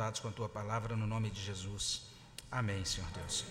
[0.00, 2.02] alimentados com a tua palavra no nome de Jesus.
[2.50, 3.44] Amém, Senhor Deus.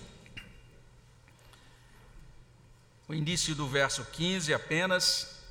[3.08, 5.44] O início do verso 15 apenas,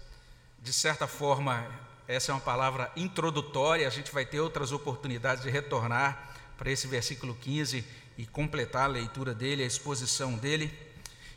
[0.61, 1.65] de certa forma,
[2.09, 6.89] essa é uma palavra introdutória, a gente vai ter outras oportunidades de retornar para esse
[6.89, 7.85] versículo 15
[8.17, 10.77] e completar a leitura dele, a exposição dele.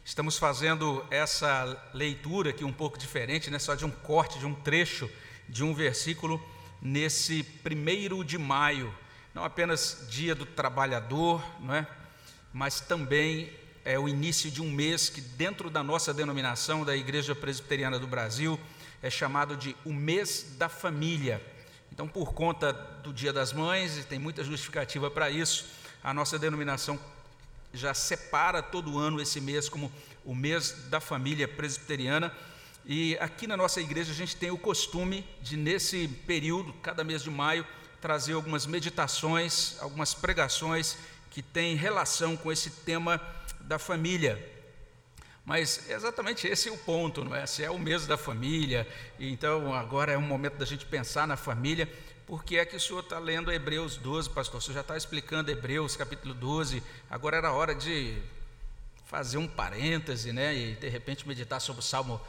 [0.04, 3.59] Estamos fazendo essa leitura aqui um pouco diferente, né?
[3.59, 5.07] só de um corte, de um trecho
[5.48, 6.43] de um versículo
[6.82, 8.91] nesse primeiro de maio,
[9.34, 11.87] não apenas dia do trabalhador, não é?
[12.54, 13.51] mas também
[13.83, 18.07] é o início de um mês que, dentro da nossa denominação da Igreja Presbiteriana do
[18.07, 18.60] Brasil,
[19.02, 21.41] é chamado de o mês da família.
[21.91, 25.66] Então, por conta do Dia das Mães, e tem muita justificativa para isso,
[26.04, 27.00] a nossa denominação
[27.74, 29.91] já separa todo ano esse mês como
[30.25, 32.31] o mês da família presbiteriana.
[32.86, 37.23] E aqui na nossa igreja a gente tem o costume de, nesse período, cada mês
[37.23, 37.66] de maio,
[38.02, 40.97] trazer algumas meditações, algumas pregações
[41.30, 43.22] que têm relação com esse tema
[43.61, 44.49] da família.
[45.45, 47.45] Mas exatamente esse é o ponto, não é?
[47.45, 48.88] Se é o mês da família,
[49.19, 51.88] então agora é um momento da gente pensar na família.
[52.27, 54.59] Por que é que o senhor está lendo Hebreus 12, pastor?
[54.59, 58.17] O senhor já está explicando Hebreus capítulo 12, agora era hora de
[59.05, 60.55] fazer um parêntese, né?
[60.55, 62.22] E de repente meditar sobre o Salmo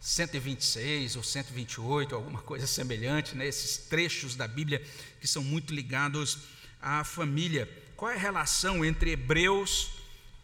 [0.00, 3.46] 126 ou 128, alguma coisa semelhante, né?
[3.46, 4.82] Esses trechos da Bíblia
[5.20, 6.38] que são muito ligados
[6.80, 7.68] à família.
[7.96, 9.90] Qual é a relação entre Hebreus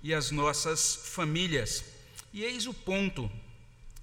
[0.02, 1.84] e as nossas famílias?
[2.32, 3.30] E eis o ponto.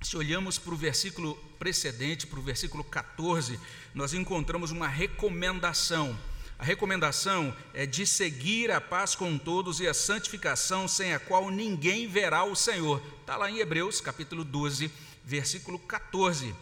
[0.02, 3.60] Se olhamos para o versículo precedente, para o versículo 14,
[3.94, 6.18] nós encontramos uma recomendação.
[6.58, 11.50] A recomendação é de seguir a paz com todos e a santificação, sem a qual
[11.50, 13.02] ninguém verá o Senhor.
[13.22, 14.92] Está lá em Hebreus, capítulo 12,
[15.30, 16.56] versículo 14.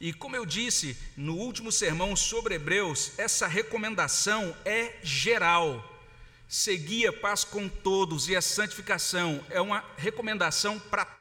[0.00, 5.88] E como eu disse no último sermão sobre Hebreus, essa recomendação é geral.
[6.48, 11.20] Seguir a paz com todos e a santificação é uma recomendação para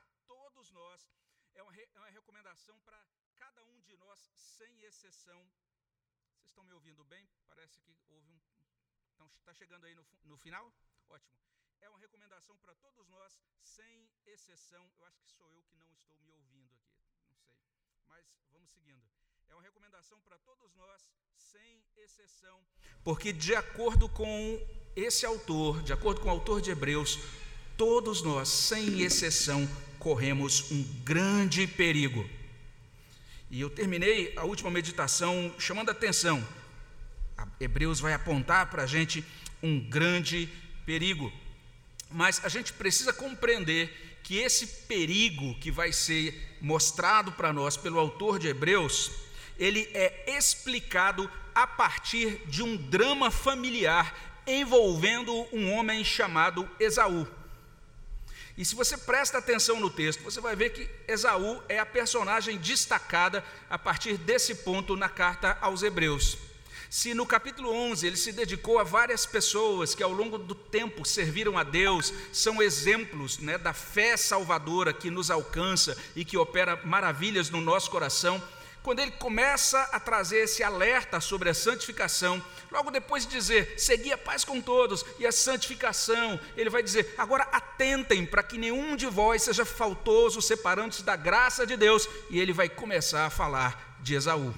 [9.53, 10.73] chegando aí no, no final?
[11.07, 11.35] Ótimo.
[11.81, 13.31] É uma recomendação para todos nós,
[13.63, 14.83] sem exceção.
[14.97, 17.37] Eu acho que sou eu que não estou me ouvindo aqui, não sei.
[18.07, 19.03] Mas vamos seguindo.
[19.49, 22.57] É uma recomendação para todos nós, sem exceção,
[23.03, 24.59] porque de acordo com
[24.95, 27.19] esse autor, de acordo com o autor de Hebreus,
[27.77, 29.67] todos nós, sem exceção,
[29.97, 32.29] corremos um grande perigo.
[33.49, 36.45] E eu terminei a última meditação chamando a atenção.
[37.37, 39.25] A Hebreus vai apontar para a gente
[39.61, 40.47] um grande
[40.85, 41.31] perigo.
[42.11, 47.99] Mas a gente precisa compreender que esse perigo que vai ser mostrado para nós pelo
[47.99, 49.11] autor de Hebreus,
[49.57, 57.27] ele é explicado a partir de um drama familiar envolvendo um homem chamado Esaú.
[58.57, 62.57] E se você presta atenção no texto, você vai ver que Esaú é a personagem
[62.57, 66.37] destacada a partir desse ponto na carta aos Hebreus.
[66.91, 71.05] Se no capítulo 11 ele se dedicou a várias pessoas que ao longo do tempo
[71.05, 76.77] serviram a Deus, são exemplos né, da fé salvadora que nos alcança e que opera
[76.83, 78.43] maravilhas no nosso coração,
[78.83, 84.11] quando ele começa a trazer esse alerta sobre a santificação, logo depois de dizer, segui
[84.11, 88.97] a paz com todos e a santificação, ele vai dizer, agora atentem para que nenhum
[88.97, 93.97] de vós seja faltoso, separando-se da graça de Deus, e ele vai começar a falar
[94.01, 94.53] de Esaú.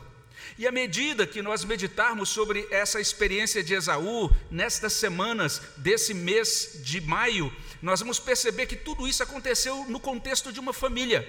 [0.57, 6.79] E à medida que nós meditarmos sobre essa experiência de Esaú, nestas semanas desse mês
[6.83, 11.27] de maio, nós vamos perceber que tudo isso aconteceu no contexto de uma família.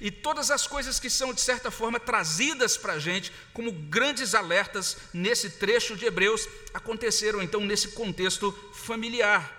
[0.00, 4.34] E todas as coisas que são, de certa forma, trazidas para a gente como grandes
[4.34, 9.54] alertas nesse trecho de Hebreus, aconteceram então nesse contexto familiar.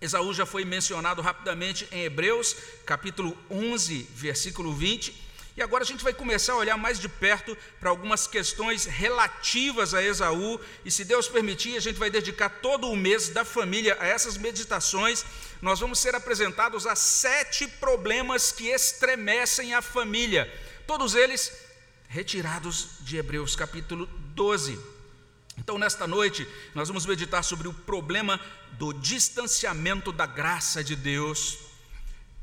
[0.00, 5.14] Esaú já foi mencionado rapidamente em Hebreus, capítulo 11, versículo 20,
[5.56, 9.94] e agora a gente vai começar a olhar mais de perto para algumas questões relativas
[9.94, 13.96] a Esaú, e se Deus permitir, a gente vai dedicar todo o mês da família
[14.00, 15.24] a essas meditações.
[15.62, 20.52] Nós vamos ser apresentados a sete problemas que estremecem a família,
[20.86, 21.52] todos eles
[22.08, 24.78] retirados de Hebreus capítulo 12.
[25.56, 28.40] Então, nesta noite, nós vamos meditar sobre o problema
[28.72, 31.58] do distanciamento da graça de Deus.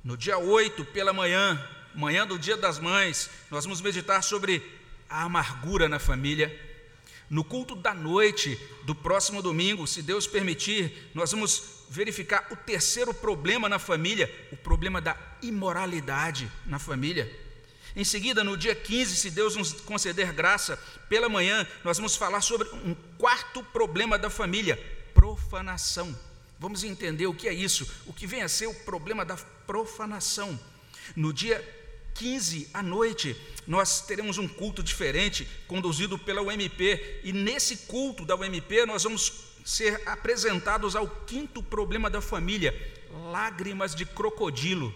[0.01, 1.61] No dia 8, pela manhã,
[1.95, 4.61] manhã do Dia das Mães, nós vamos meditar sobre
[5.09, 6.57] a amargura na família.
[7.29, 13.13] No culto da noite do próximo domingo, se Deus permitir, nós vamos verificar o terceiro
[13.13, 17.29] problema na família, o problema da imoralidade na família.
[17.95, 20.77] Em seguida, no dia 15, se Deus nos conceder graça,
[21.09, 24.77] pela manhã, nós vamos falar sobre um quarto problema da família:
[25.13, 26.17] profanação.
[26.57, 29.35] Vamos entender o que é isso, o que vem a ser o problema da
[29.65, 30.57] profanação.
[31.15, 31.59] No dia
[32.15, 33.35] 15 à noite,
[33.65, 39.51] nós teremos um culto diferente, conduzido pela UMP, e nesse culto da UMP nós vamos
[39.63, 42.73] ser apresentados ao quinto problema da família:
[43.31, 44.93] lágrimas de crocodilo.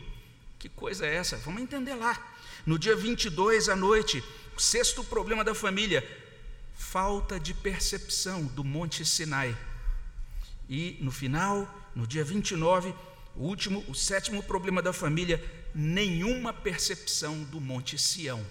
[0.57, 1.37] Que coisa é essa?
[1.37, 2.33] Vamos entender lá.
[2.65, 4.23] No dia 22 à noite,
[4.57, 6.03] sexto problema da família:
[6.75, 9.55] falta de percepção do Monte Sinai.
[10.67, 12.93] E no final, no dia 29,
[13.35, 15.43] o último, o sétimo problema da família:
[15.73, 18.45] nenhuma percepção do Monte Sião.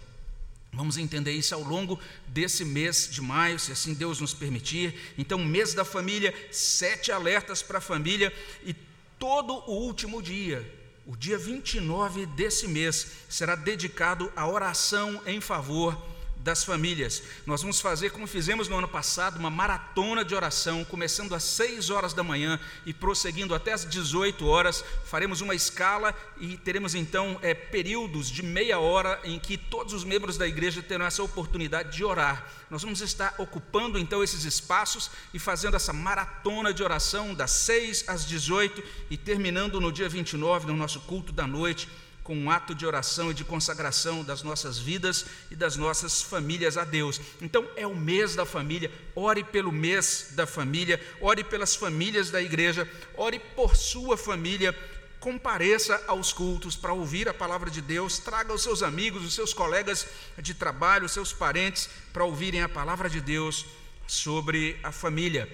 [0.73, 4.95] Vamos entender isso ao longo desse mês de maio, se assim Deus nos permitir.
[5.17, 8.33] Então, mês da família, sete alertas para a família
[8.65, 8.75] e
[9.19, 10.69] todo o último dia,
[11.07, 16.14] o dia 29 desse mês, será dedicado à oração em favor
[16.45, 17.23] das famílias.
[17.47, 21.89] Nós vamos fazer, como fizemos no ano passado, uma maratona de oração, começando às 6
[21.89, 24.85] horas da manhã e prosseguindo até às 18 horas.
[25.07, 30.05] Faremos uma escala e teremos então é, períodos de meia hora em que todos os
[30.05, 32.47] membros da igreja terão essa oportunidade de orar.
[32.69, 38.05] Nós vamos estar ocupando então esses espaços e fazendo essa maratona de oração das 6
[38.07, 41.89] às 18 e terminando no dia 29, no nosso culto da noite
[42.25, 46.79] com um ato de oração e de consagração das nossas vidas e das nossas famílias
[46.79, 47.21] a Deus.
[47.41, 52.41] Então, é o mês da família, ore pelo mês da família, ore pelas famílias da
[52.41, 54.75] igreja, ore por sua família,
[55.21, 59.53] compareça aos cultos para ouvir a palavra de Deus, traga os seus amigos, os seus
[59.53, 60.07] colegas
[60.39, 63.67] de trabalho, os seus parentes, para ouvirem a palavra de Deus
[64.07, 65.47] sobre a família.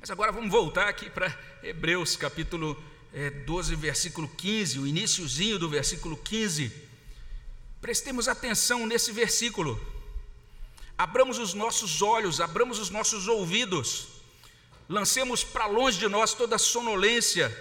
[0.00, 5.68] Mas agora vamos voltar aqui para Hebreus capítulo é, 12, versículo 15, o iníciozinho do
[5.68, 6.72] versículo 15.
[7.80, 9.80] Prestemos atenção nesse versículo.
[10.98, 14.08] Abramos os nossos olhos, abramos os nossos ouvidos,
[14.88, 17.54] lancemos para longe de nós toda sonolência.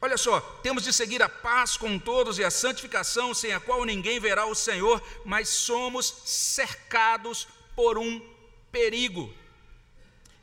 [0.00, 3.84] Olha só, temos de seguir a paz com todos e a santificação, sem a qual
[3.84, 7.46] ninguém verá o Senhor, mas somos cercados
[7.76, 8.20] por um
[8.72, 9.32] perigo.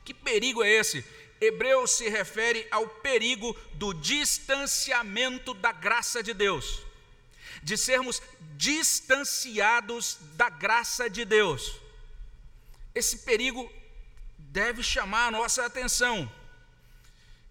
[0.04, 1.04] Que perigo é esse?
[1.40, 6.82] Hebreus se refere ao perigo do distanciamento da graça de Deus,
[7.62, 8.20] de sermos
[8.56, 11.76] distanciados da graça de Deus.
[12.94, 13.70] Esse perigo
[14.36, 16.30] deve chamar a nossa atenção.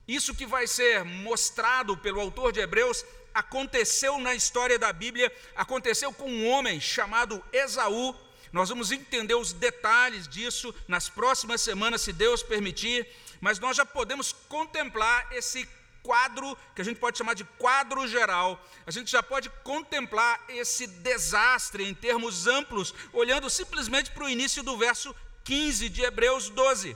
[0.08, 6.12] Isso que vai ser mostrado pelo autor de Hebreus aconteceu na história da Bíblia, aconteceu
[6.12, 8.16] com um homem chamado Esaú.
[8.52, 13.08] Nós vamos entender os detalhes disso nas próximas semanas, se Deus permitir
[13.42, 15.68] mas nós já podemos contemplar esse
[16.04, 20.88] quadro, que a gente pode chamar de quadro geral, a gente já pode contemplar esse
[20.88, 25.14] desastre em termos amplos, olhando simplesmente para o início do verso
[25.44, 26.96] 15 de Hebreus 12.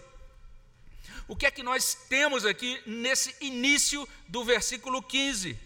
[1.28, 5.58] O que é que nós temos aqui nesse início do versículo 15?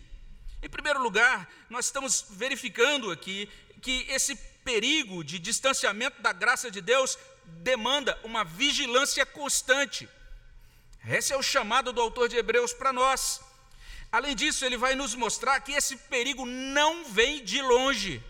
[0.61, 3.49] Em primeiro lugar, nós estamos verificando aqui
[3.81, 10.09] que esse perigo de distanciamento da graça de Deus demanda uma vigilância constante.
[11.07, 13.39] Esse é o chamado do autor de Hebreus para nós.
[14.11, 18.23] Além disso, ele vai nos mostrar que esse perigo não vem de longe.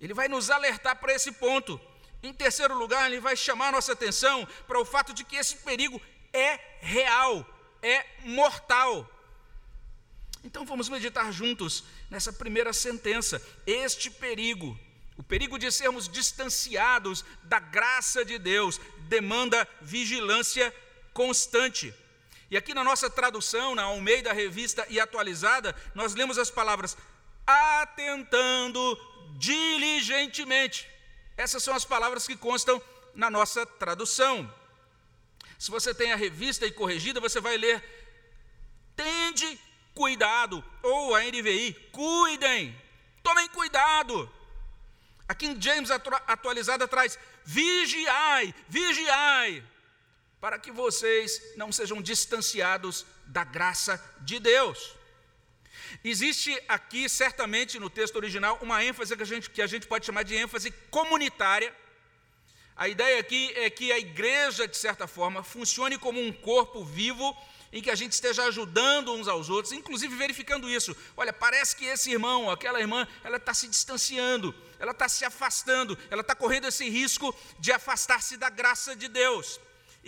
[0.00, 1.80] Ele vai nos alertar para esse ponto.
[2.22, 6.00] Em terceiro lugar, ele vai chamar nossa atenção para o fato de que esse perigo
[6.32, 7.46] é real,
[7.82, 9.08] é mortal.
[10.42, 13.42] Então vamos meditar juntos nessa primeira sentença.
[13.66, 14.78] Este perigo,
[15.16, 20.72] o perigo de sermos distanciados da graça de Deus, demanda vigilância
[21.18, 21.92] constante.
[22.48, 26.96] E aqui na nossa tradução, na Almeida Revista e Atualizada, nós lemos as palavras
[27.44, 28.80] atentando
[29.36, 30.88] diligentemente.
[31.36, 32.80] Essas são as palavras que constam
[33.16, 34.48] na nossa tradução.
[35.58, 37.82] Se você tem a revista e corrigida, você vai ler
[38.94, 39.58] tende
[39.94, 42.80] cuidado, ou a NVI, cuidem,
[43.24, 44.32] tomem cuidado.
[45.28, 49.64] Aqui em James atualizada traz vigiai, vigiai
[50.40, 54.94] para que vocês não sejam distanciados da graça de Deus.
[56.04, 60.06] Existe aqui, certamente, no texto original, uma ênfase que a gente, que a gente pode
[60.06, 61.74] chamar de ênfase comunitária.
[62.76, 67.36] A ideia aqui é que a igreja, de certa forma, funcione como um corpo vivo
[67.72, 70.96] em que a gente esteja ajudando uns aos outros, inclusive verificando isso.
[71.16, 75.98] Olha, parece que esse irmão, aquela irmã, ela está se distanciando, ela está se afastando,
[76.10, 79.60] ela está correndo esse risco de afastar-se da graça de Deus.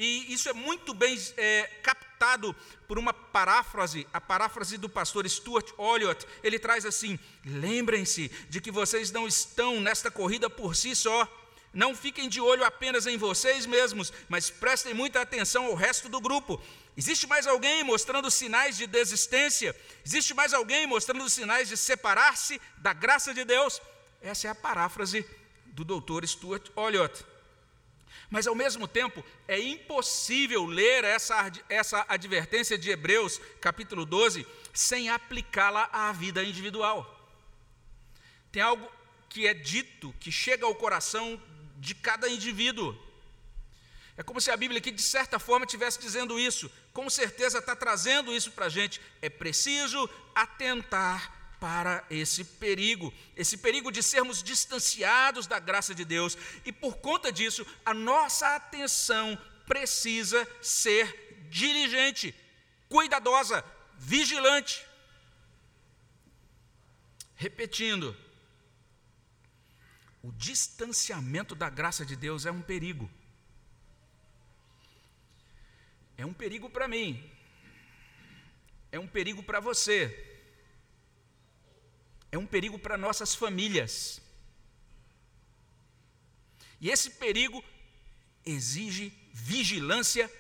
[0.03, 2.57] E isso é muito bem é, captado
[2.89, 6.27] por uma paráfrase, a paráfrase do pastor Stuart Olliott.
[6.43, 11.29] Ele traz assim: lembrem-se de que vocês não estão nesta corrida por si só.
[11.71, 16.19] Não fiquem de olho apenas em vocês mesmos, mas prestem muita atenção ao resto do
[16.19, 16.59] grupo.
[16.97, 19.77] Existe mais alguém mostrando sinais de desistência?
[20.03, 23.83] Existe mais alguém mostrando sinais de separar-se da graça de Deus?
[24.23, 25.27] Essa é a paráfrase
[25.67, 27.23] do doutor Stuart Olliott.
[28.31, 35.11] Mas, ao mesmo tempo, é impossível ler essa, essa advertência de Hebreus, capítulo 12, sem
[35.11, 37.29] aplicá-la à vida individual.
[38.53, 38.89] Tem algo
[39.29, 41.43] que é dito, que chega ao coração
[41.77, 42.97] de cada indivíduo.
[44.17, 46.71] É como se a Bíblia aqui, de certa forma, estivesse dizendo isso.
[46.93, 49.01] Com certeza está trazendo isso para a gente.
[49.21, 56.37] É preciso atentar para esse perigo, esse perigo de sermos distanciados da graça de Deus,
[56.65, 62.35] e por conta disso, a nossa atenção precisa ser diligente,
[62.89, 63.63] cuidadosa,
[63.99, 64.85] vigilante.
[67.37, 68.17] Repetindo,
[70.23, 73.11] o distanciamento da graça de Deus é um perigo.
[76.17, 77.31] É um perigo para mim,
[78.93, 80.30] é um perigo para você,
[82.33, 84.21] é um perigo para nossas famílias.
[86.81, 87.63] E esse perigo
[88.45, 90.31] exige vigilância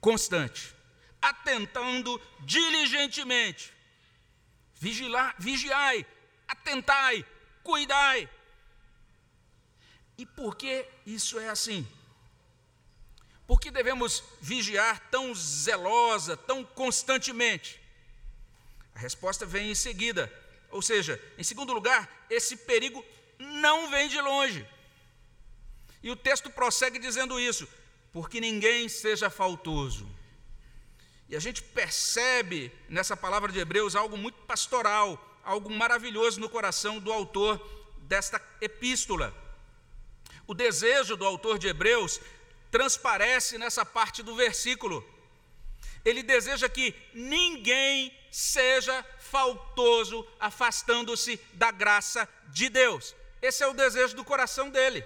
[0.00, 0.74] constante,
[1.20, 3.72] atentando diligentemente.
[4.74, 6.04] Vigilar, vigiai,
[6.46, 7.24] atentai,
[7.62, 8.28] cuidai.
[10.18, 11.86] E por que isso é assim?
[13.46, 17.80] Por que devemos vigiar tão zelosa, tão constantemente?
[18.94, 20.32] A resposta vem em seguida.
[20.70, 23.04] Ou seja, em segundo lugar, esse perigo
[23.38, 24.66] não vem de longe.
[26.02, 27.68] E o texto prossegue dizendo isso:
[28.12, 30.08] porque ninguém seja faltoso.
[31.28, 37.00] E a gente percebe nessa palavra de Hebreus algo muito pastoral, algo maravilhoso no coração
[37.00, 37.60] do autor
[38.02, 39.34] desta epístola.
[40.46, 42.20] O desejo do autor de Hebreus
[42.70, 45.04] transparece nessa parte do versículo.
[46.06, 53.12] Ele deseja que ninguém seja faltoso, afastando-se da graça de Deus.
[53.42, 55.04] Esse é o desejo do coração dele.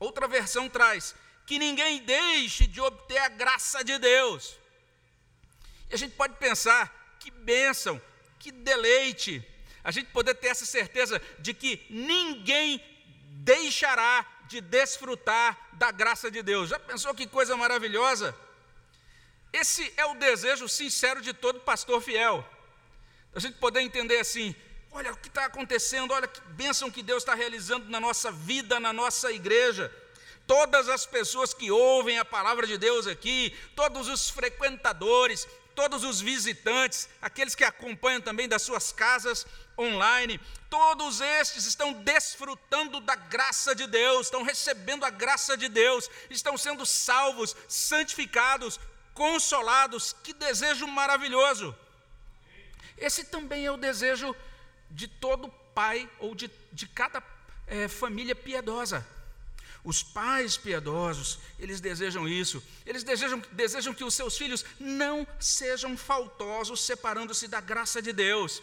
[0.00, 1.14] Outra versão traz
[1.46, 4.58] que ninguém deixe de obter a graça de Deus.
[5.88, 8.02] E a gente pode pensar que bênção,
[8.40, 9.46] que deleite,
[9.84, 12.82] a gente poder ter essa certeza de que ninguém
[13.28, 16.70] deixará de desfrutar da graça de Deus.
[16.70, 18.34] Já pensou que coisa maravilhosa?
[19.54, 22.44] Esse é o desejo sincero de todo pastor fiel.
[23.32, 24.52] A gente poder entender assim:
[24.90, 28.80] olha o que está acontecendo, olha que bênção que Deus está realizando na nossa vida,
[28.80, 29.94] na nossa igreja.
[30.44, 36.20] Todas as pessoas que ouvem a palavra de Deus aqui, todos os frequentadores, todos os
[36.20, 39.46] visitantes, aqueles que acompanham também das suas casas
[39.78, 46.10] online, todos estes estão desfrutando da graça de Deus, estão recebendo a graça de Deus,
[46.28, 48.80] estão sendo salvos, santificados,
[49.14, 50.14] consolados.
[50.22, 51.74] Que desejo maravilhoso!
[52.98, 54.34] Esse também é o desejo
[54.90, 57.22] de todo pai ou de, de cada
[57.66, 59.06] é, família piedosa.
[59.82, 62.62] Os pais piedosos, eles desejam isso.
[62.86, 68.62] Eles desejam, desejam que os seus filhos não sejam faltosos, separando-se da graça de Deus.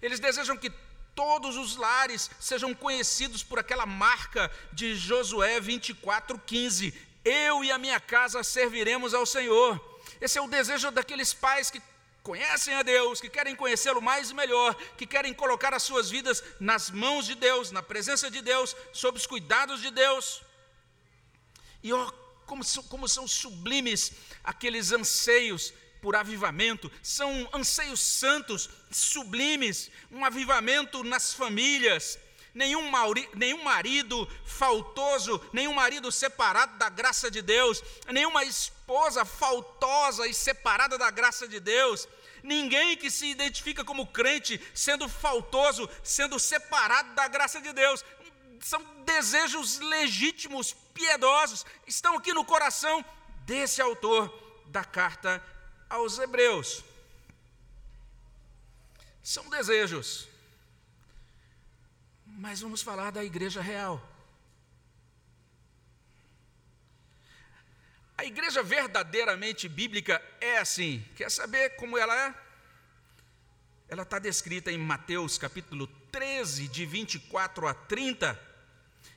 [0.00, 0.72] Eles desejam que
[1.14, 6.94] todos os lares sejam conhecidos por aquela marca de Josué 24:15.
[7.24, 9.80] Eu e a minha casa serviremos ao Senhor.
[10.20, 11.80] Esse é o desejo daqueles pais que
[12.22, 16.42] conhecem a Deus, que querem conhecê-lo mais e melhor, que querem colocar as suas vidas
[16.58, 20.42] nas mãos de Deus, na presença de Deus, sob os cuidados de Deus.
[21.82, 22.10] E ó,
[22.46, 24.12] como são, como são sublimes
[24.42, 32.18] aqueles anseios por avivamento, são anseios santos, sublimes, um avivamento nas famílias,
[32.54, 32.90] nenhum,
[33.34, 40.96] nenhum marido faltoso, nenhum marido separado da graça de Deus, nenhuma esposa faltosa e separada
[40.96, 42.08] da graça de Deus,
[42.42, 48.04] ninguém que se identifica como crente sendo faltoso, sendo separado da graça de Deus.
[48.60, 53.04] São desejos legítimos, piedosos, estão aqui no coração
[53.44, 54.32] desse autor
[54.66, 55.42] da carta
[55.90, 56.82] aos Hebreus.
[59.22, 60.28] São desejos
[62.36, 64.02] mas vamos falar da igreja real.
[68.16, 71.04] A igreja verdadeiramente bíblica é assim.
[71.16, 72.34] Quer saber como ela é?
[73.88, 78.40] Ela está descrita em Mateus capítulo 13, de 24 a 30.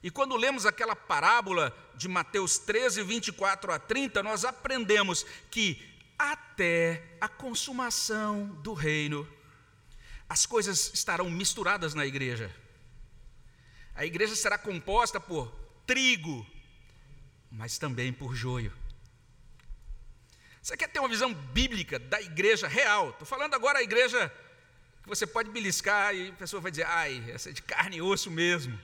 [0.04, 5.82] E quando lemos aquela parábola de Mateus 13, 24 a 30, nós aprendemos que
[6.18, 9.28] até a consumação do reino,
[10.30, 12.54] as coisas estarão misturadas na igreja.
[13.98, 15.52] A igreja será composta por
[15.88, 16.46] trigo,
[17.52, 18.72] mas também por joio.
[20.62, 23.10] Você quer ter uma visão bíblica da igreja real?
[23.10, 24.32] Estou falando agora a igreja
[25.02, 28.02] que você pode beliscar e a pessoa vai dizer, ai, essa é de carne e
[28.02, 28.80] osso mesmo.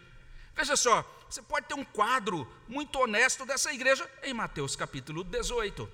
[0.55, 5.87] Veja só, você pode ter um quadro muito honesto dessa igreja em Mateus capítulo 18.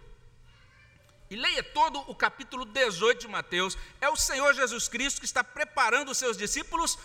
[1.30, 3.78] E leia todo o capítulo 18 de Mateus.
[4.00, 6.98] É o Senhor Jesus Cristo que está preparando os seus discípulos,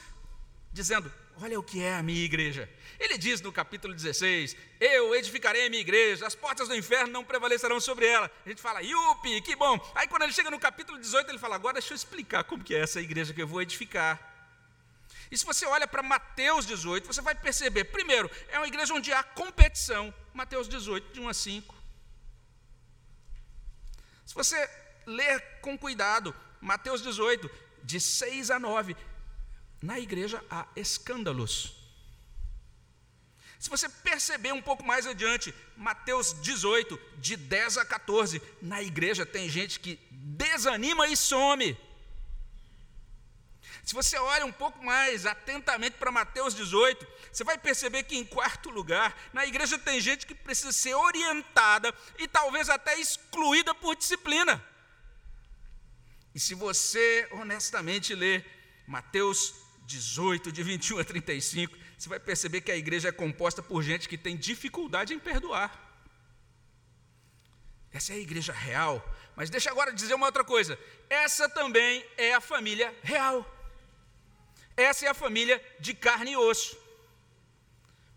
[0.72, 2.68] dizendo: Olha o que é a minha igreja.
[2.98, 7.24] Ele diz no capítulo 16: Eu edificarei a minha igreja, as portas do inferno não
[7.24, 8.30] prevalecerão sobre ela.
[8.46, 9.78] A gente fala, Yupi, que bom.
[9.94, 12.74] Aí quando ele chega no capítulo 18, ele fala: Agora deixa eu explicar como que
[12.74, 14.32] é essa igreja que eu vou edificar.
[15.30, 19.12] E se você olha para Mateus 18, você vai perceber, primeiro, é uma igreja onde
[19.12, 20.14] há competição.
[20.32, 21.74] Mateus 18, de 1 a 5.
[24.26, 24.70] Se você
[25.06, 27.50] ler com cuidado, Mateus 18,
[27.82, 28.96] de 6 a 9,
[29.84, 31.74] na igreja há escândalos.
[33.58, 39.26] Se você perceber um pouco mais adiante, Mateus 18, de 10 a 14, na igreja
[39.26, 41.76] tem gente que desanima e some.
[43.84, 48.24] Se você olha um pouco mais atentamente para Mateus 18, você vai perceber que, em
[48.24, 53.94] quarto lugar, na igreja tem gente que precisa ser orientada e talvez até excluída por
[53.94, 54.64] disciplina.
[56.34, 58.44] E se você honestamente ler
[58.86, 63.82] Mateus 18, de 21 a 35, você vai perceber que a igreja é composta por
[63.82, 65.80] gente que tem dificuldade em perdoar.
[67.92, 69.02] Essa é a igreja real.
[69.36, 70.78] Mas deixa agora dizer uma outra coisa.
[71.08, 73.48] Essa também é a família real.
[74.76, 76.76] Essa é a família de carne e osso.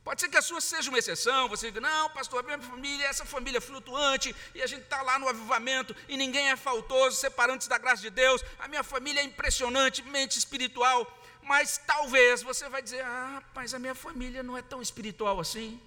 [0.04, 3.06] Pode ser que a sua seja uma exceção, você diga, não, pastor, a minha família
[3.06, 7.18] é essa família flutuante, e a gente está lá no avivamento, e ninguém é faltoso,
[7.18, 11.17] separando-se da graça de Deus, a minha família é impressionantemente espiritual,
[11.48, 15.82] mas talvez você vai dizer, ah, mas a minha família não é tão espiritual assim.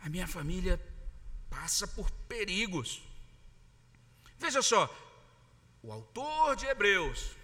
[0.00, 0.80] A minha família
[1.50, 3.02] passa por perigos.
[4.38, 4.82] Veja só,
[5.82, 7.36] o autor de Hebreus,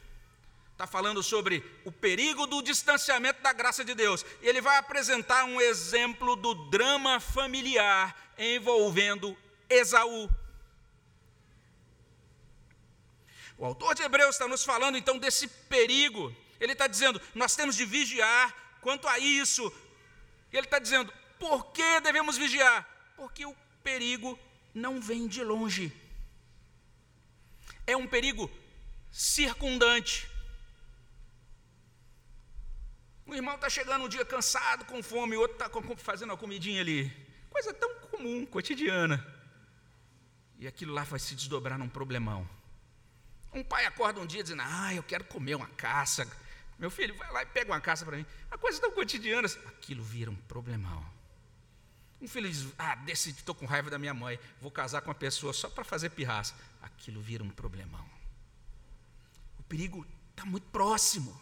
[0.73, 4.25] está falando sobre o perigo do distanciamento da graça de Deus.
[4.41, 9.37] E ele vai apresentar um exemplo do drama familiar envolvendo
[9.69, 10.31] Esaú.
[13.61, 16.35] O autor de Hebreus está nos falando então desse perigo.
[16.59, 19.71] Ele está dizendo, nós temos de vigiar quanto a isso.
[20.51, 22.89] E ele está dizendo, por que devemos vigiar?
[23.19, 24.39] Porque o perigo
[24.73, 25.93] não vem de longe.
[27.87, 28.51] É um perigo
[29.13, 30.27] circundante.
[33.27, 36.81] Um irmão está chegando um dia cansado, com fome, o outro está fazendo uma comidinha
[36.81, 37.13] ali.
[37.51, 39.23] Coisa tão comum, cotidiana.
[40.59, 42.49] E aquilo lá vai se desdobrar num problemão.
[43.53, 46.27] Um pai acorda um dia dizendo: Ah, eu quero comer uma caça.
[46.79, 48.27] Meu filho, vai lá e pega uma caça para mim.
[48.49, 49.49] Uma coisa tão cotidiana.
[49.67, 51.05] Aquilo vira um problemão.
[52.21, 54.39] Um filho diz: Ah, decidi, estou com raiva da minha mãe.
[54.61, 56.55] Vou casar com uma pessoa só para fazer pirraça.
[56.81, 58.09] Aquilo vira um problemão.
[59.59, 61.39] O perigo está muito próximo.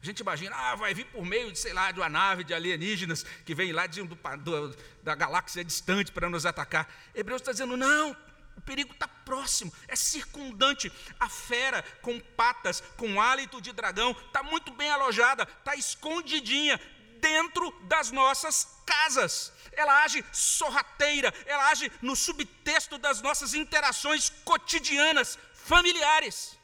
[0.00, 2.54] A gente imagina, ah, vai vir por meio de, sei lá, de uma nave de
[2.54, 6.88] alienígenas que vem lá de, do, da galáxia distante para nos atacar.
[7.12, 8.16] Hebreus está dizendo, não,
[8.58, 10.92] o perigo está próximo, é circundante.
[11.18, 16.78] A fera com patas, com hálito de dragão, está muito bem alojada, está escondidinha
[17.20, 19.52] dentro das nossas casas.
[19.72, 26.58] Ela age sorrateira, ela age no subtexto das nossas interações cotidianas, familiares.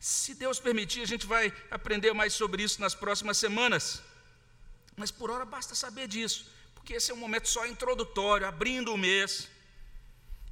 [0.00, 4.02] Se Deus permitir, a gente vai aprender mais sobre isso nas próximas semanas.
[4.96, 6.50] Mas por hora basta saber disso,
[6.86, 9.48] porque esse é um momento só introdutório, abrindo o mês.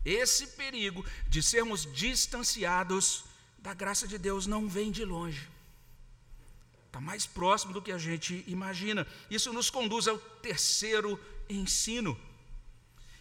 [0.05, 3.25] Esse perigo de sermos distanciados
[3.59, 5.49] da graça de Deus não vem de longe.
[6.88, 9.07] Está mais próximo do que a gente imagina.
[9.31, 12.20] Isso nos conduz ao terceiro ensino.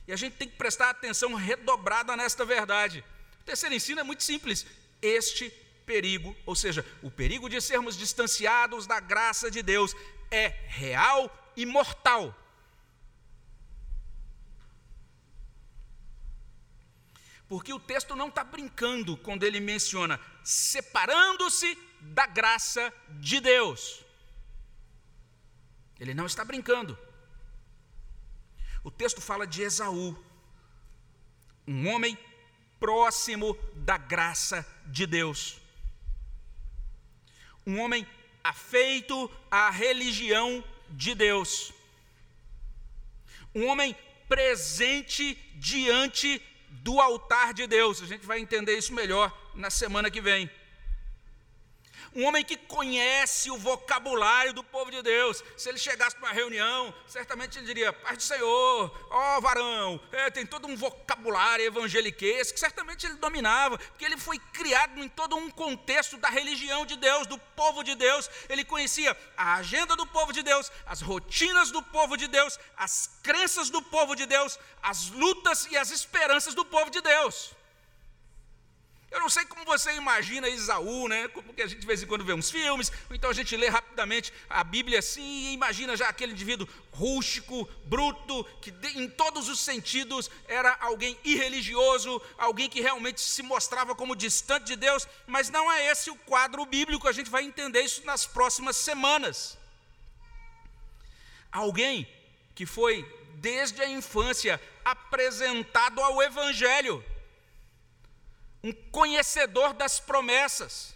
[0.08, 3.06] E a gente tem que prestar atenção redobrada nesta verdade.
[3.42, 4.66] O terceiro ensino é muito simples.
[5.00, 5.52] Este
[5.86, 9.96] perigo, ou seja, o perigo de sermos distanciados da graça de Deus
[10.32, 12.40] é real e mortal.
[17.54, 24.04] Porque o texto não está brincando quando ele menciona separando-se da graça de Deus.
[26.00, 26.98] Ele não está brincando.
[28.84, 30.18] O texto fala de Esaú,
[31.68, 32.18] um homem
[32.80, 35.62] próximo da graça de Deus
[37.66, 38.06] um homem
[38.44, 41.74] afeito à religião de Deus.
[43.56, 43.96] Um homem
[44.28, 46.42] presente diante
[46.82, 48.02] do altar de Deus.
[48.02, 50.50] A gente vai entender isso melhor na semana que vem
[52.16, 55.44] um homem que conhece o vocabulário do povo de Deus.
[55.58, 60.00] Se ele chegasse para uma reunião, certamente ele diria: Paz do Senhor, ó oh, varão,
[60.12, 65.10] é, tem todo um vocabulário evangeliquez que certamente ele dominava, porque ele foi criado em
[65.10, 68.30] todo um contexto da religião de Deus, do povo de Deus.
[68.50, 73.10] Ele conhecia a agenda do povo de Deus, as rotinas do povo de Deus, as
[73.22, 77.56] crenças do povo de Deus, as lutas e as esperanças do povo de Deus.
[79.14, 81.28] Eu não sei como você imagina Isaú, né?
[81.28, 84.34] Porque a gente de vez em quando vê uns filmes, então a gente lê rapidamente
[84.50, 90.32] a Bíblia assim e imagina já aquele indivíduo rústico, bruto, que em todos os sentidos
[90.48, 95.92] era alguém irreligioso, alguém que realmente se mostrava como distante de Deus, mas não é
[95.92, 99.56] esse o quadro bíblico, a gente vai entender isso nas próximas semanas.
[101.52, 102.08] Alguém
[102.56, 107.06] que foi desde a infância apresentado ao evangelho
[108.64, 110.96] um conhecedor das promessas,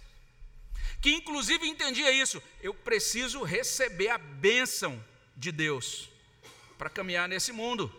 [1.01, 2.41] que inclusive entendia isso.
[2.61, 5.03] Eu preciso receber a bênção
[5.35, 6.09] de Deus
[6.77, 7.93] para caminhar nesse mundo.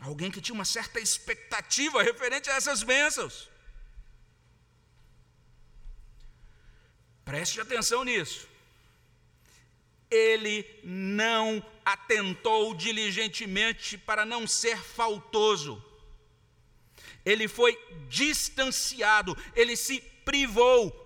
[0.00, 3.48] Alguém que tinha uma certa expectativa referente a essas bênçãos.
[7.24, 8.46] Preste atenção nisso.
[10.10, 15.82] Ele não atentou diligentemente para não ser faltoso
[17.26, 17.76] ele foi
[18.08, 21.02] distanciado, ele se privou.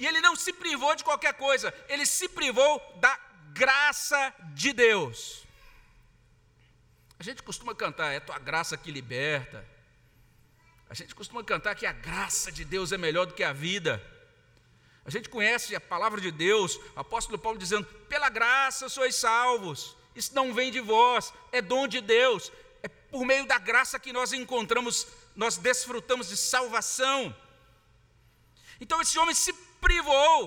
[0.00, 3.16] E ele não se privou de qualquer coisa, ele se privou da
[3.52, 5.44] graça de Deus.
[7.20, 9.64] A gente costuma cantar, é tua graça que liberta.
[10.90, 14.02] A gente costuma cantar que a graça de Deus é melhor do que a vida.
[15.04, 19.96] A gente conhece a palavra de Deus, apóstolo Paulo dizendo: pela graça sois salvos.
[20.16, 22.52] Isso não vem de vós, é dom de Deus
[23.12, 27.36] por meio da graça que nós encontramos, nós desfrutamos de salvação.
[28.80, 30.40] Então esse homem se privou,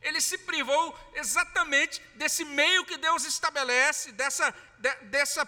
[0.00, 5.44] ele se privou exatamente desse meio que Deus estabelece, dessa, de, dessa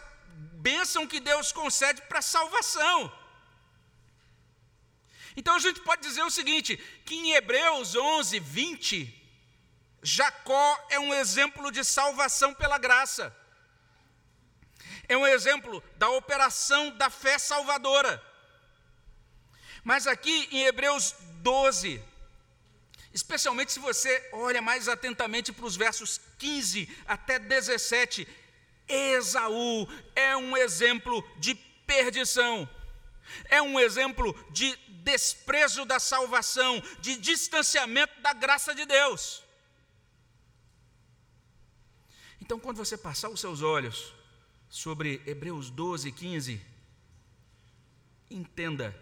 [0.69, 3.11] bênção que Deus concede para salvação.
[5.35, 9.23] Então a gente pode dizer o seguinte: que em Hebreus 11, 20,
[10.03, 13.35] Jacó é um exemplo de salvação pela graça
[15.13, 18.23] é um exemplo da operação da fé salvadora.
[19.85, 22.03] Mas aqui em Hebreus 12,
[23.13, 28.27] especialmente se você olha mais atentamente para os versos 15 até 17,
[28.89, 31.55] Esaú é um exemplo de
[31.87, 32.69] perdição,
[33.47, 39.43] é um exemplo de desprezo da salvação, de distanciamento da graça de Deus.
[42.41, 44.22] Então, quando você passar os seus olhos
[44.73, 46.59] sobre Hebreus 12, 15,
[48.31, 48.99] entenda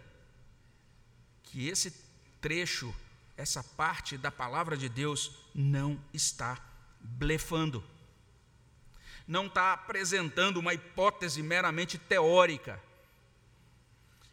[1.43, 1.95] que esse
[2.41, 2.93] trecho,
[3.37, 6.61] essa parte da palavra de Deus não está
[6.99, 7.81] blefando,
[9.25, 12.77] não está apresentando uma hipótese meramente teórica.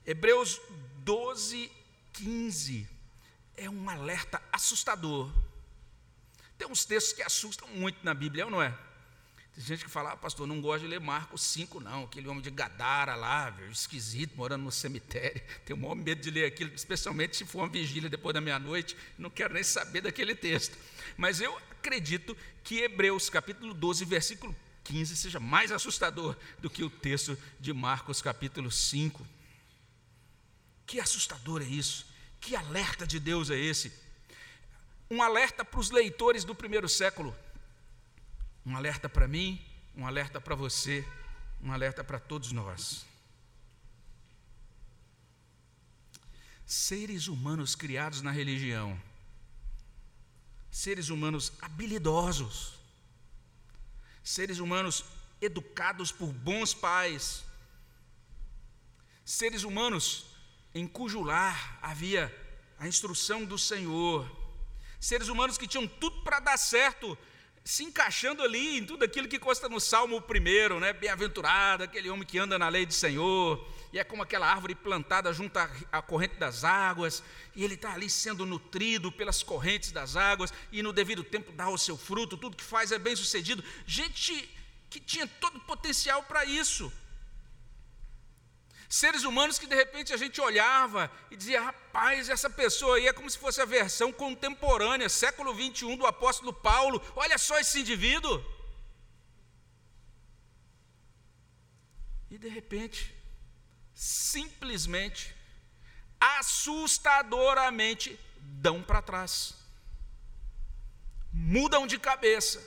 [0.05, 0.61] Hebreus
[1.05, 1.71] 12,
[2.15, 2.89] 15
[3.57, 5.33] é um alerta assustador.
[6.59, 8.77] Tem uns textos que assustam muito na Bíblia, não é?
[9.59, 12.05] Tem gente que fala, ah, pastor, não gosto de ler Marcos 5, não.
[12.05, 15.43] Aquele homem de Gadara lá, esquisito, morando no cemitério.
[15.67, 18.97] Tenho o maior medo de ler aquilo, especialmente se for uma vigília depois da meia-noite.
[19.19, 20.79] Não quero nem saber daquele texto.
[21.17, 26.89] Mas eu acredito que Hebreus capítulo 12, versículo 15, seja mais assustador do que o
[26.89, 29.27] texto de Marcos capítulo 5.
[30.87, 32.07] Que assustador é isso?
[32.41, 33.93] Que alerta de Deus é esse?
[35.11, 37.37] Um alerta para os leitores do primeiro século
[38.69, 39.59] um alerta para mim,
[39.97, 41.03] um alerta para você,
[41.63, 43.07] um alerta para todos nós.
[46.67, 49.01] Seres humanos criados na religião,
[50.71, 52.75] seres humanos habilidosos,
[54.23, 55.03] seres humanos
[55.41, 57.43] educados por bons pais,
[59.25, 60.27] seres humanos
[60.75, 62.31] em cujo lar havia
[62.79, 64.31] a instrução do Senhor,
[65.01, 67.17] seres humanos que tinham tudo para dar certo,
[67.69, 70.95] se encaixando ali em tudo aquilo que consta no Salmo primeiro, né?
[70.95, 75.31] Bem-aventurado aquele homem que anda na lei do Senhor, e é como aquela árvore plantada
[75.35, 75.59] junto
[75.93, 77.23] à corrente das águas,
[77.55, 81.69] e ele está ali sendo nutrido pelas correntes das águas, e no devido tempo dá
[81.69, 83.63] o seu fruto, tudo que faz é bem sucedido.
[83.87, 84.49] Gente
[84.89, 86.91] que tinha todo o potencial para isso.
[88.89, 93.13] Seres humanos que de repente a gente olhava e dizia, rapaz, essa pessoa aí é
[93.13, 97.03] como se fosse a versão contemporânea, século 21 do apóstolo Paulo.
[97.15, 98.43] Olha só esse indivíduo.
[102.31, 103.15] E de repente,
[103.95, 105.37] simplesmente,
[106.19, 109.53] assustadoramente, dão para trás.
[111.31, 112.67] Mudam de cabeça.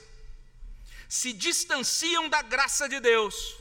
[1.08, 3.60] Se distanciam da graça de Deus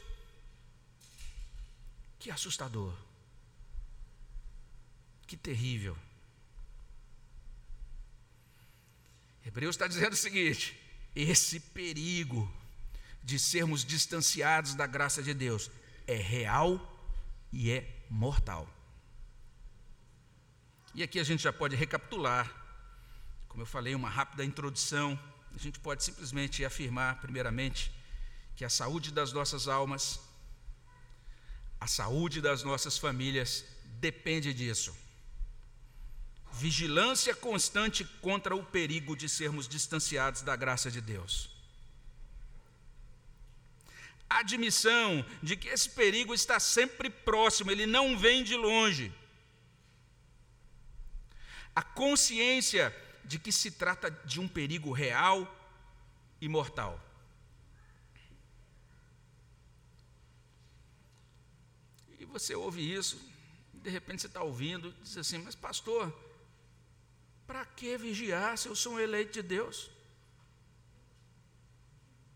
[2.21, 2.93] que assustador.
[5.25, 5.97] Que terrível.
[9.43, 10.79] Hebreus está dizendo o seguinte:
[11.15, 12.49] esse perigo
[13.23, 15.71] de sermos distanciados da graça de Deus
[16.05, 16.79] é real
[17.51, 18.69] e é mortal.
[20.93, 22.45] E aqui a gente já pode recapitular,
[23.47, 25.19] como eu falei, uma rápida introdução.
[25.55, 27.91] A gente pode simplesmente afirmar, primeiramente,
[28.55, 30.19] que a saúde das nossas almas
[31.81, 33.65] a saúde das nossas famílias
[33.99, 34.95] depende disso.
[36.53, 41.49] Vigilância constante contra o perigo de sermos distanciados da graça de Deus.
[44.29, 49.11] Admissão de que esse perigo está sempre próximo, ele não vem de longe.
[51.75, 55.39] A consciência de que se trata de um perigo real
[56.39, 57.10] e mortal.
[62.31, 63.19] Você ouve isso,
[63.73, 66.13] de repente você está ouvindo, diz assim, mas pastor,
[67.45, 69.89] para que vigiar se eu sou um eleito de Deus?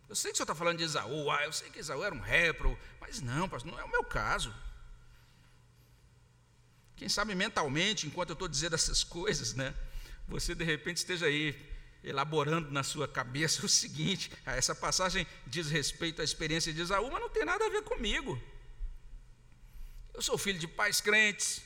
[0.08, 2.14] Eu sei que o senhor está falando de Esaú, ah, eu sei que Esaú era
[2.14, 4.54] um répro, mas não, pastor, não é o meu caso.
[6.96, 9.74] Quem sabe mentalmente, enquanto eu estou dizendo essas coisas, né,
[10.28, 11.56] você de repente esteja aí
[12.04, 17.12] elaborando na sua cabeça o seguinte: ah, essa passagem diz respeito à experiência de Esaú,
[17.12, 18.42] mas não tem nada a ver comigo.
[20.16, 21.62] Eu sou filho de pais crentes,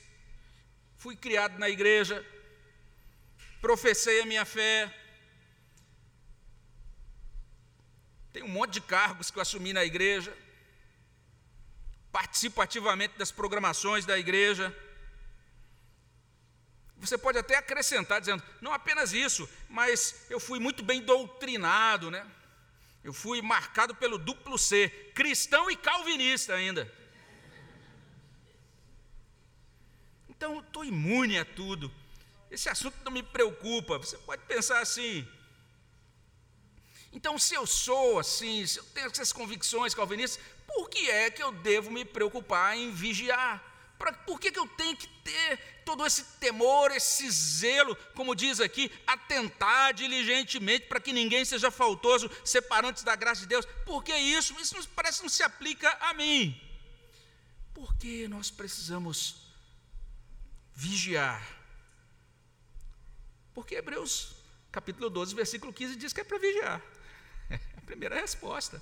[0.97, 2.25] fui criado na igreja,
[3.61, 4.91] professei a minha fé,
[8.33, 10.35] tenho um monte de cargos que eu assumi na igreja,
[12.11, 14.75] participo ativamente das programações da igreja.
[16.97, 22.25] Você pode até acrescentar dizendo, não apenas isso, mas eu fui muito bem doutrinado, né?
[23.03, 26.91] Eu fui marcado pelo duplo C, cristão e calvinista ainda.
[30.39, 31.91] Então, eu estou imune a tudo.
[32.49, 33.97] Esse assunto não me preocupa.
[33.97, 35.27] Você pode pensar assim.
[37.11, 41.43] Então, se eu sou assim, se eu tenho essas convicções calvinistas, por que é que
[41.43, 43.61] eu devo me preocupar em vigiar?
[43.97, 48.61] Pra, por que, que eu tenho que ter todo esse temor, esse zelo, como diz
[48.61, 53.65] aqui, atentar diligentemente para que ninguém seja faltoso, separante da graça de Deus?
[53.85, 54.55] Por que isso?
[54.57, 56.57] Isso parece não se aplica a mim.
[57.73, 59.48] Porque nós precisamos
[60.79, 61.41] vigiar.
[63.53, 64.13] Porque Hebreus
[64.71, 66.81] capítulo 12, versículo 15 diz que é para vigiar.
[67.49, 68.81] É a primeira resposta.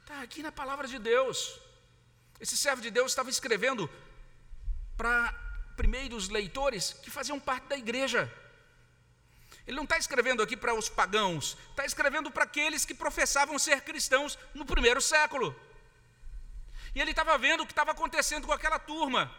[0.00, 1.60] Está aqui na palavra de Deus.
[2.40, 3.90] Esse servo de Deus estava escrevendo
[4.96, 5.16] para
[5.76, 8.22] primeiros leitores que faziam parte da igreja.
[9.66, 13.82] Ele não está escrevendo aqui para os pagãos, está escrevendo para aqueles que professavam ser
[13.82, 15.54] cristãos no primeiro século.
[16.94, 19.30] E ele estava vendo o que estava acontecendo com aquela turma.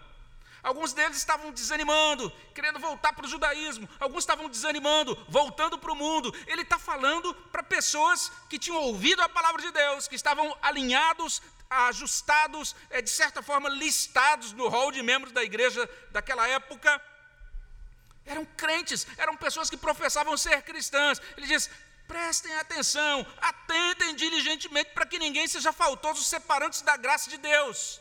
[0.63, 3.87] Alguns deles estavam desanimando, querendo voltar para o judaísmo.
[3.99, 6.33] Alguns estavam desanimando, voltando para o mundo.
[6.47, 11.41] Ele está falando para pessoas que tinham ouvido a palavra de Deus, que estavam alinhados,
[11.69, 17.01] ajustados, é, de certa forma listados no hall de membros da igreja daquela época.
[18.25, 21.21] Eram crentes, eram pessoas que professavam ser cristãs.
[21.35, 21.69] Ele diz:
[22.07, 27.99] prestem atenção, atentem diligentemente para que ninguém seja faltoso, separantes da graça de Deus.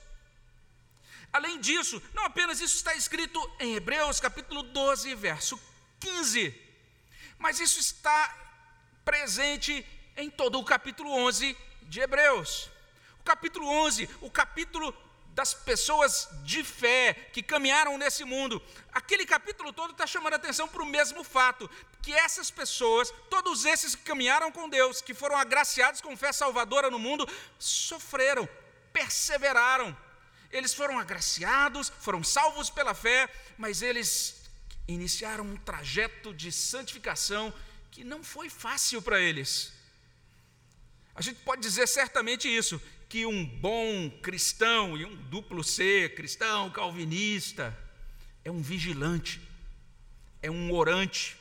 [1.33, 5.59] Além disso, não apenas isso está escrito em Hebreus capítulo 12, verso
[5.99, 6.55] 15,
[7.38, 8.37] mas isso está
[9.05, 12.68] presente em todo o capítulo 11 de Hebreus.
[13.21, 14.95] O capítulo 11, o capítulo
[15.29, 18.62] das pessoas de fé que caminharam nesse mundo.
[18.92, 21.71] Aquele capítulo todo está chamando a atenção para o mesmo fato,
[22.03, 26.90] que essas pessoas, todos esses que caminharam com Deus, que foram agraciados com fé salvadora
[26.90, 27.27] no mundo,
[27.59, 28.47] sofreram,
[28.92, 29.97] perseveraram,
[30.52, 34.42] eles foram agraciados, foram salvos pela fé, mas eles
[34.86, 37.52] iniciaram um trajeto de santificação
[37.90, 39.72] que não foi fácil para eles.
[41.14, 46.70] A gente pode dizer certamente isso, que um bom cristão e um duplo C, cristão
[46.70, 47.76] calvinista,
[48.44, 49.40] é um vigilante,
[50.40, 51.36] é um orante,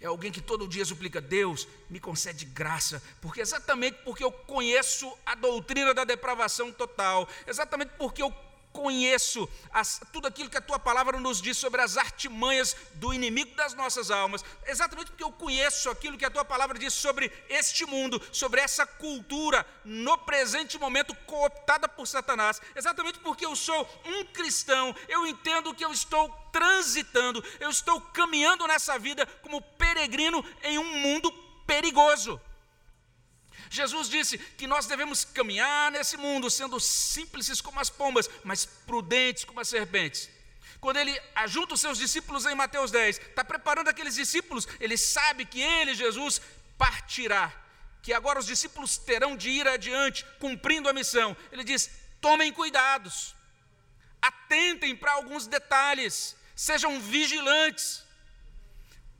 [0.00, 5.12] É alguém que todo dia suplica, Deus, me concede graça, porque exatamente porque eu conheço
[5.26, 8.34] a doutrina da depravação total, exatamente porque eu
[8.72, 13.54] conheço as, tudo aquilo que a tua palavra nos diz sobre as artimanhas do inimigo
[13.54, 17.84] das nossas almas, exatamente porque eu conheço aquilo que a tua palavra diz sobre este
[17.84, 24.24] mundo, sobre essa cultura no presente momento cooptada por Satanás, exatamente porque eu sou um
[24.24, 30.78] cristão, eu entendo que eu estou transitando, eu estou caminhando nessa vida como peregrino em
[30.78, 31.30] um mundo
[31.66, 32.40] perigoso.
[33.72, 39.44] Jesus disse que nós devemos caminhar nesse mundo sendo simples como as pombas, mas prudentes
[39.44, 40.28] como as serpentes.
[40.80, 45.44] Quando ele ajunta os seus discípulos em Mateus 10, está preparando aqueles discípulos, ele sabe
[45.44, 46.40] que ele, Jesus,
[46.76, 47.52] partirá,
[48.02, 51.36] que agora os discípulos terão de ir adiante, cumprindo a missão.
[51.52, 51.88] Ele diz:
[52.20, 53.36] tomem cuidados,
[54.20, 58.02] atentem para alguns detalhes, sejam vigilantes.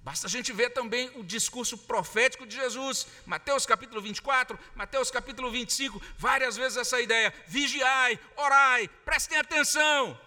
[0.02, 5.50] Basta a gente ver também o discurso profético de Jesus, Mateus capítulo 24, Mateus capítulo
[5.50, 10.18] 25, várias vezes essa ideia: vigiai, orai, prestem atenção.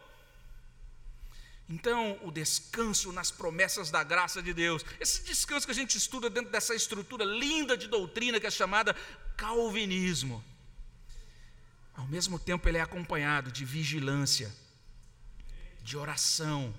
[1.67, 6.29] Então, o descanso nas promessas da graça de Deus, esse descanso que a gente estuda
[6.29, 8.95] dentro dessa estrutura linda de doutrina que é chamada
[9.35, 10.43] calvinismo,
[11.95, 14.53] ao mesmo tempo ele é acompanhado de vigilância,
[15.81, 16.71] de oração,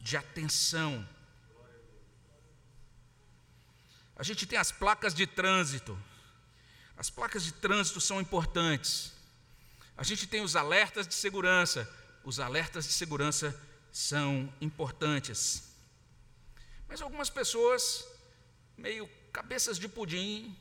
[0.00, 1.06] de atenção
[4.20, 5.98] a gente tem as placas de trânsito.
[6.94, 9.14] As placas de trânsito são importantes.
[9.96, 11.90] A gente tem os alertas de segurança.
[12.22, 13.58] Os alertas de segurança
[13.90, 15.72] são importantes.
[16.86, 18.06] Mas algumas pessoas,
[18.76, 20.54] meio cabeças de pudim,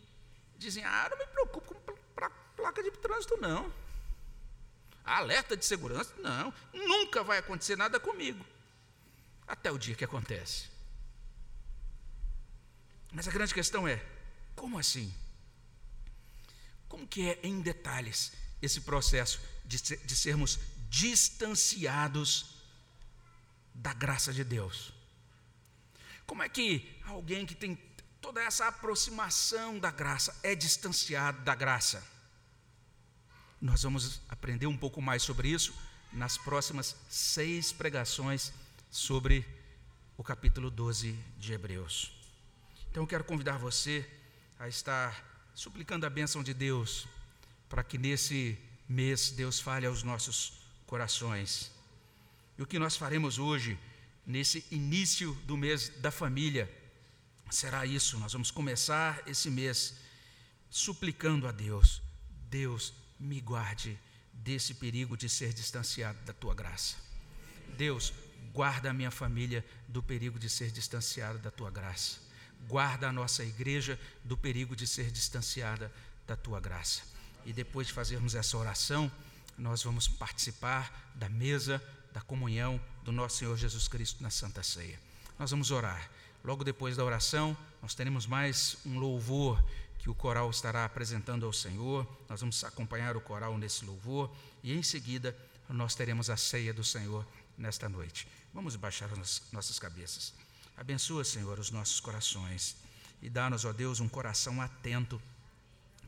[0.58, 3.70] dizem: Ah, não me preocupo com placa de trânsito, não.
[5.04, 6.54] Alerta de segurança, não.
[6.72, 8.46] Nunca vai acontecer nada comigo.
[9.46, 10.79] Até o dia que acontece.
[13.12, 14.04] Mas a grande questão é:
[14.56, 15.14] como assim?
[16.88, 22.56] Como que é em detalhes esse processo de, de sermos distanciados
[23.74, 24.92] da graça de Deus?
[26.26, 27.76] Como é que alguém que tem
[28.20, 32.06] toda essa aproximação da graça é distanciado da graça?
[33.62, 35.74] Nós vamos aprender um pouco mais sobre isso
[36.12, 38.52] nas próximas seis pregações
[38.90, 39.46] sobre
[40.18, 42.19] o capítulo 12 de Hebreus.
[42.92, 44.08] Então eu quero convidar você
[44.58, 47.08] a estar suplicando a bênção de Deus,
[47.70, 50.54] para que nesse mês Deus fale aos nossos
[50.88, 51.72] corações.
[52.58, 53.78] E o que nós faremos hoje,
[54.26, 56.70] nesse início do mês da família,
[57.52, 58.18] será isso.
[58.18, 59.94] Nós vamos começar esse mês
[60.72, 62.02] suplicando a Deus:
[62.50, 64.00] Deus, me guarde
[64.34, 66.96] desse perigo de ser distanciado da tua graça.
[67.78, 68.12] Deus,
[68.52, 72.29] guarda a minha família do perigo de ser distanciada da tua graça
[72.70, 75.92] guarda a nossa igreja do perigo de ser distanciada
[76.28, 77.02] da tua graça.
[77.44, 79.12] E depois de fazermos essa oração,
[79.58, 85.00] nós vamos participar da mesa da comunhão do nosso Senhor Jesus Cristo na Santa Ceia.
[85.38, 86.10] Nós vamos orar.
[86.44, 89.62] Logo depois da oração, nós teremos mais um louvor
[89.98, 92.08] que o coral estará apresentando ao Senhor.
[92.30, 94.32] Nós vamos acompanhar o coral nesse louvor
[94.64, 95.36] e em seguida
[95.68, 97.26] nós teremos a ceia do Senhor
[97.58, 98.28] nesta noite.
[98.54, 100.34] Vamos baixar as nossas cabeças.
[100.80, 102.78] Abençoa, Senhor, os nossos corações
[103.22, 105.22] e dá-nos, ó Deus, um coração atento,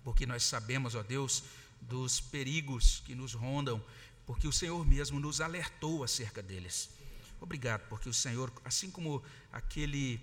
[0.01, 1.43] porque nós sabemos, ó Deus,
[1.81, 3.83] dos perigos que nos rondam,
[4.25, 6.89] porque o Senhor mesmo nos alertou acerca deles.
[7.41, 10.21] Obrigado, porque o Senhor, assim como aquele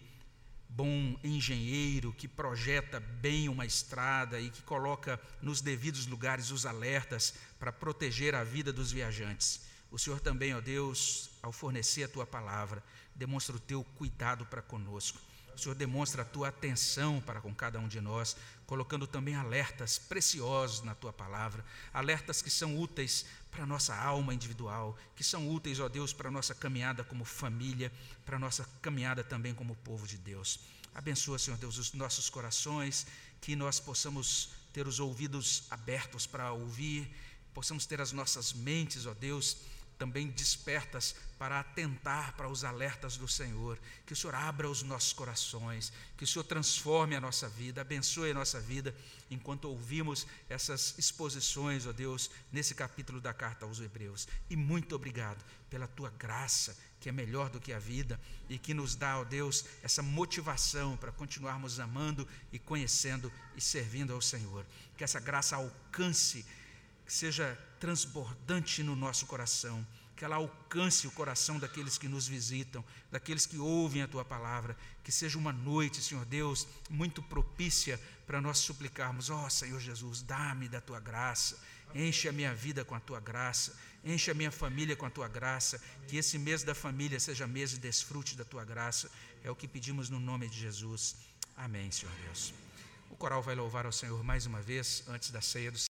[0.67, 7.35] bom engenheiro que projeta bem uma estrada e que coloca nos devidos lugares os alertas
[7.59, 12.27] para proteger a vida dos viajantes, o Senhor também, ó Deus, ao fornecer a tua
[12.27, 12.83] palavra,
[13.19, 15.19] demonstra o teu cuidado para conosco.
[15.55, 19.99] O Senhor demonstra a tua atenção para com cada um de nós, colocando também alertas
[19.99, 25.51] preciosos na tua palavra, alertas que são úteis para a nossa alma individual, que são
[25.51, 27.93] úteis, ó Deus, para a nossa caminhada como família,
[28.25, 30.61] para a nossa caminhada também como povo de Deus.
[30.95, 33.05] Abençoa, Senhor Deus, os nossos corações,
[33.41, 37.13] que nós possamos ter os ouvidos abertos para ouvir,
[37.53, 39.57] possamos ter as nossas mentes, ó Deus,
[39.99, 43.79] também despertas para atentar para os alertas do Senhor.
[44.07, 48.31] Que o Senhor abra os nossos corações, que o Senhor transforme a nossa vida, abençoe
[48.31, 48.95] a nossa vida,
[49.31, 54.29] enquanto ouvimos essas exposições, ó Deus, nesse capítulo da carta aos Hebreus.
[54.49, 58.75] E muito obrigado pela tua graça, que é melhor do que a vida e que
[58.75, 64.65] nos dá, ó Deus, essa motivação para continuarmos amando e conhecendo e servindo ao Senhor.
[64.97, 66.45] Que essa graça alcance,
[67.09, 69.85] que seja transbordante no nosso coração,
[70.15, 74.77] que ela alcance o coração daqueles que nos visitam, daqueles que ouvem a tua palavra,
[75.03, 80.21] que seja uma noite, Senhor Deus, muito propícia para nós suplicarmos: ó oh, Senhor Jesus,
[80.21, 81.59] dá-me da tua graça,
[81.95, 85.29] enche a minha vida com a tua graça, enche a minha família com a tua
[85.29, 89.11] graça, que esse mês da família seja mês de desfrute da tua graça,
[89.43, 91.17] é o que pedimos no nome de Jesus.
[91.57, 92.53] Amém, Senhor Deus.
[93.11, 95.79] O coral vai louvar ao Senhor mais uma vez antes da ceia do